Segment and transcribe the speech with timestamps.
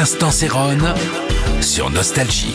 [0.00, 0.94] L'instant Sérone
[1.60, 2.54] sur Nostalgie.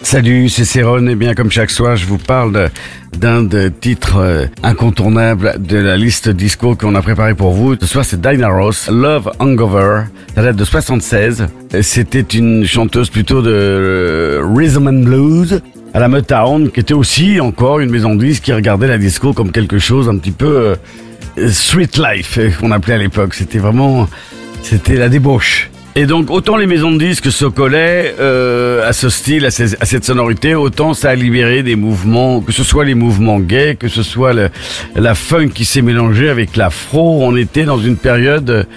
[0.00, 2.70] Salut, c'est Céron et bien comme chaque soir, je vous parle
[3.18, 7.76] d'un des titres euh, incontournables de la liste disco qu'on a préparé pour vous.
[7.78, 10.04] Ce soir, c'est Dinah Ross, Love Hangover.
[10.34, 11.48] Ça date de 76.
[11.74, 15.60] Et C'était une chanteuse plutôt de euh, rhythm and blues
[15.92, 19.32] à la Motown, qui était aussi encore une maison de disques qui regardait la disco
[19.32, 20.76] comme quelque chose un petit peu
[21.36, 23.34] euh, street life euh, qu'on appelait à l'époque.
[23.34, 24.08] C'était vraiment,
[24.62, 25.70] c'était la débauche.
[25.96, 30.04] Et donc, autant les maisons de disques se collaient euh, à ce style, à, cette
[30.04, 34.04] sonorité, autant ça a libéré des mouvements, que ce soit les mouvements gays, que ce
[34.04, 34.50] soit le-
[34.94, 37.24] la funk qui s'est mélangée avec l'afro.
[37.24, 38.68] On était dans une période,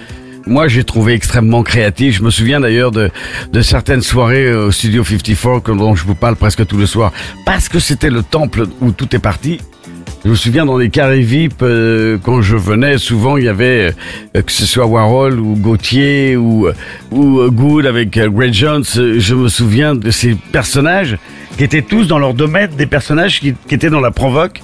[0.46, 2.14] moi j'ai trouvé extrêmement créative.
[2.14, 3.10] Je me souviens d'ailleurs de,
[3.52, 6.86] de certaines soirées euh, au Studio 54 que- dont je vous parle presque tous les
[6.86, 7.12] soirs,
[7.46, 9.58] parce que c'était le temple où tout est parti.
[10.24, 13.92] Je me souviens dans les carrés VIP, euh, quand je venais, souvent il y avait,
[14.34, 16.68] euh, que ce soit Warhol ou Gauthier ou,
[17.10, 21.18] ou euh, Good avec euh, Greg Jones, euh, je me souviens de ces personnages
[21.58, 24.62] qui étaient tous dans leur domaine, des personnages qui, qui étaient dans la provoque,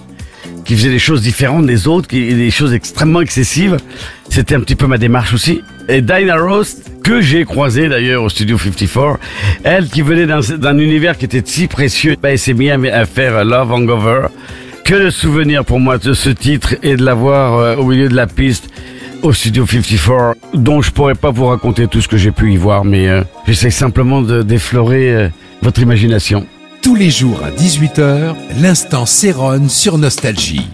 [0.65, 3.77] qui faisaient des choses différentes des autres, qui, des choses extrêmement excessives.
[4.29, 5.63] C'était un petit peu ma démarche aussi.
[5.89, 9.19] Et Dinah Ross, que j'ai croisé d'ailleurs au Studio 54,
[9.65, 13.45] elle qui venait d'un univers qui était si précieux, bah, elle s'est mise à, faire
[13.45, 14.27] Love Hangover.
[14.85, 18.17] Que le souvenir pour moi de ce titre et de l'avoir euh, au milieu de
[18.17, 18.71] la piste
[19.23, 22.57] au Studio 54, dont je pourrais pas vous raconter tout ce que j'ai pu y
[22.57, 25.29] voir, mais euh, j'essaie simplement de d'effleurer euh,
[25.63, 26.47] votre imagination.
[26.83, 30.69] Tous les jours à 18h, l'instant s'éronne sur Nostalgie.